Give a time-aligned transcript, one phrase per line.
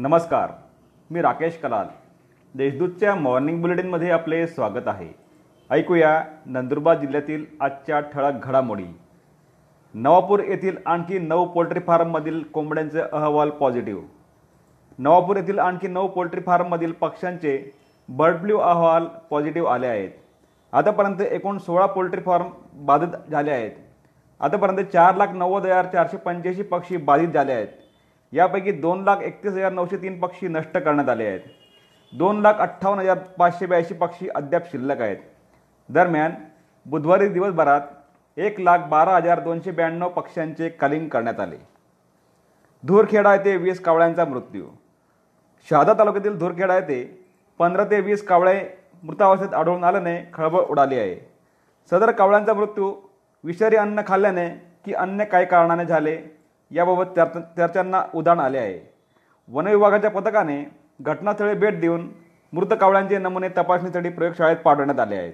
[0.00, 0.50] नमस्कार
[1.10, 1.86] मी राकेश कलाल.
[2.54, 5.08] देशदूतच्या मॉर्निंग बुलेटिनमध्ये आपले स्वागत आहे.
[5.70, 8.84] ऐकूया नंदुरबार जिल्ह्यातील आजच्या ठळक घडामोडी.
[9.94, 14.02] नवापूर येथील आणखी नऊ पोल्ट्री फार्ममधील कोंबड्यांचे अहवाल पॉझिटिव्ह.
[14.98, 17.72] नवापूर येथील आणखी नऊ पोल्ट्री फार्ममधील पक्ष्यांचे
[18.08, 20.10] बर्ड फ्लू अहवाल पॉझिटिव्ह आले आहेत.
[20.72, 23.72] आतापर्यंत एकूण सोळा पोल्ट्री फार्म बाधित झाले आहेत.
[24.40, 27.68] आतापर्यंत चार लाख नव्वद हजार चारशे पंच्याऐंशी पक्षी बाधित झाले आहेत.
[28.32, 31.40] यापैकी दोन लाख एकतीस हजार नऊशे तीन पक्षी नष्ट करण्यात आले आहेत.
[32.12, 35.16] दोन लाख अठ्ठावन्न हजार पाचशे ब्याऐंशी पक्षी अद्याप शिल्लक आहेत.
[35.88, 36.32] दरम्यान
[36.86, 37.80] बुधवारी दिवसभरात
[38.36, 41.56] एक लाख बारा हजार दोनशे ब्याण्णव पक्ष्यांचे कलिंग करण्यात आले.
[42.84, 44.64] धुरखेडा येथे वीस कावळ्यांचा मृत्यू.
[45.68, 47.02] शहादा तालुक्यातील धुरखेडा येथे
[47.58, 48.60] पंधरा ते वीस कावळे
[49.02, 51.16] मृतावस्थेत आढळून आल्याने खळबळ उडाली आहे.
[51.90, 52.92] सदर कावळ्यांचा मृत्यू
[53.44, 54.48] विषारी अन्न खाल्ल्याने
[54.84, 56.16] की अन्य काही कारणाने झाले
[56.70, 58.78] याबाबत चर्चा चर्चांना उदाहरण आले आहे.
[59.48, 60.64] वनविभागाच्या पथकाने
[61.00, 62.08] घटनास्थळी भेट देऊन
[62.52, 65.32] मृत कावळ्यांचे नमुने तपासणीसाठी प्रयोगशाळेत पाठवण्यात आले आहेत.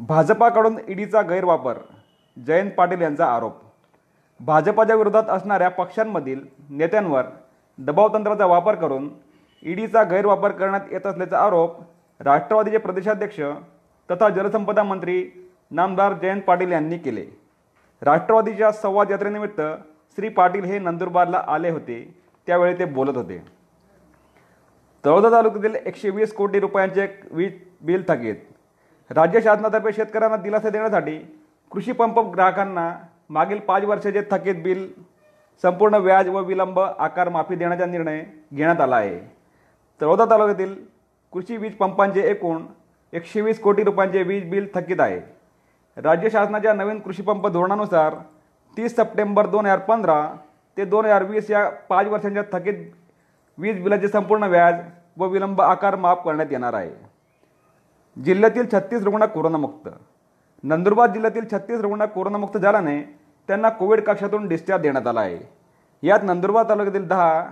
[0.00, 1.78] भाजपाकडून ईडीचा गैरवापर
[2.36, 3.52] जयंत पाटील यांचा आरोप.
[4.40, 7.24] भाजपाच्या विरोधात असणाऱ्या पक्षांमधील नेत्यांवर
[7.78, 9.08] दबावतंत्राचा वापर करून
[9.62, 11.76] ईडीचा गैरवापर करण्यात येत असल्याचा आरोप
[12.20, 13.40] राष्ट्रवादीचे प्रदेशाध्यक्ष
[14.08, 15.24] तथा जलसंपदा मंत्री
[15.70, 17.24] नामदार जयंत पाटील यांनी केले.
[18.02, 19.60] राष्ट्रवादीच्या संवाद यात्रेनिमित्त
[20.16, 22.02] श्री पाटील हे नंदुरबारला आले होते
[22.46, 23.42] त्यावेळी ते बोलत होते.
[25.04, 28.36] तळोदा तालुक्यातील एकशे वीस कोटी रुपयांचे वीज बिल थकीत.
[29.10, 31.18] राज्य शासनातर्फे शेतकऱ्यांना दिलासा देण्यासाठी
[31.72, 32.90] कृषी पंप ग्राहकांना
[33.30, 34.86] मागील पाच वर्षाचे थकीत बिल
[35.64, 38.22] संपूर्ण व्याज व विलंब आकार माफी देण्याचा निर्णय
[38.54, 39.18] घेण्यात आला आहे.
[40.00, 40.74] तळोदा तालुक्यातील
[41.32, 42.62] कृषी वीज पंपांचे एकूण
[43.12, 45.20] एकशे वीस कोटी रुपयांचे वीज बिल थकीत आहे.
[45.96, 48.14] राज्य शासनाच्या नवीन कृषी पंप धोरणानुसार
[48.76, 50.22] तीस सप्टेंबर दोन हजार पंधरा
[50.76, 52.74] ते दोन हजार वीस या पाच वर्षांच्या थकीत
[53.58, 54.74] वीज बिलाचे संपूर्ण व्याज
[55.16, 56.90] व विलंब आकार माफ करण्यात येणार आहे.
[58.16, 59.88] जिल्ह्यातील छत्तीस रुग्ण कोरोनामुक्त.
[60.64, 63.00] नंदुरबार जिल्ह्यातील छत्तीस रुग्ण कोरोनामुक्त झाल्याने
[63.48, 65.38] त्यांना कोविड कक्षातून डिस्चार्ज देण्यात आला आहे.
[66.02, 67.44] यात नंदुरबार तालुक्यातील दहा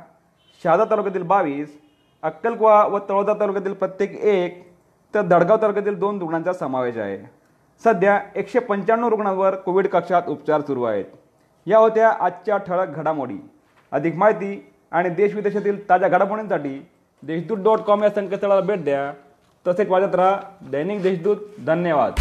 [0.63, 1.79] शहादा तालुक्यातील बावीस
[2.23, 4.63] अक्कलकुवा व तळोदा तालुक्यातील प्रत्येक एक
[5.15, 7.19] तर दडगाव तालुक्यातील दोन रुग्णांचा समावेश आहे.
[7.85, 11.05] सध्या एकशे पंच्याण्णव रुग्णांवर कोविड कक्षात उपचार सुरू आहेत.
[11.67, 13.51] या होत्या आजच्या ठळक घडामोडी.
[13.93, 16.87] अधिक माहिती आणि देशविदेशातील ताज्या घडामोडींसाठी
[17.23, 19.13] देशदूत डॉट कॉम या संकेतस्थळाला भेट द्या.
[19.67, 20.37] तसेच वाजत राहा
[20.71, 21.37] दैनिक देशदूत.
[21.67, 22.13] धन्यवाद.